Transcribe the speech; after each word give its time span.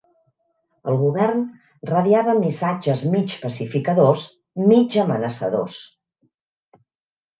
El 0.91 0.95
Govern 1.01 1.43
radiava 1.89 2.35
missatges 2.39 3.03
mig 3.17 3.35
pacificadors 3.45 4.25
mig 4.73 4.97
amenaçadors 5.07 5.81